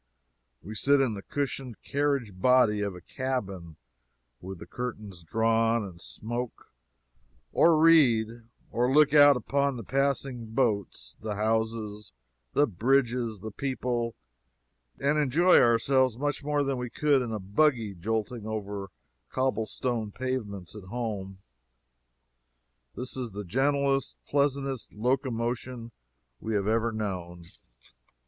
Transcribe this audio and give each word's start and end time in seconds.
We 0.63 0.73
sit 0.73 0.99
in 0.99 1.13
the 1.13 1.21
cushioned 1.21 1.79
carriage 1.83 2.31
body 2.35 2.81
of 2.81 2.95
a 2.95 3.01
cabin, 3.01 3.75
with 4.41 4.57
the 4.57 4.65
curtains 4.65 5.21
drawn, 5.21 5.83
and 5.83 6.01
smoke, 6.01 6.73
or 7.53 7.77
read, 7.77 8.41
or 8.71 8.91
look 8.91 9.13
out 9.13 9.37
upon 9.37 9.77
the 9.77 9.83
passing 9.83 10.47
boats, 10.55 11.17
the 11.21 11.35
houses, 11.35 12.13
the 12.53 12.65
bridges, 12.65 13.41
the 13.41 13.51
people, 13.51 14.15
and 14.97 15.19
enjoy 15.19 15.59
ourselves 15.59 16.17
much 16.17 16.43
more 16.43 16.63
than 16.63 16.77
we 16.79 16.89
could 16.89 17.21
in 17.21 17.31
a 17.31 17.37
buggy 17.37 17.93
jolting 17.93 18.47
over 18.47 18.81
our 18.81 18.91
cobble 19.29 19.67
stone 19.67 20.11
pavements 20.11 20.75
at 20.75 20.85
home. 20.85 21.37
This 22.95 23.15
is 23.15 23.33
the 23.33 23.43
gentlest, 23.45 24.17
pleasantest 24.25 24.93
locomotion 24.93 25.91
we 26.39 26.55
have 26.55 26.65
ever 26.67 26.91
known. 26.91 27.45